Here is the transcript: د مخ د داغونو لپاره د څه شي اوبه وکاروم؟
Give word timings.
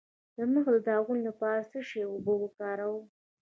د 0.35 0.37
مخ 0.51 0.65
د 0.75 0.77
داغونو 0.87 1.23
لپاره 1.29 1.59
د 1.61 1.65
څه 1.71 1.79
شي 1.89 2.01
اوبه 2.09 2.33
وکاروم؟ 2.39 3.05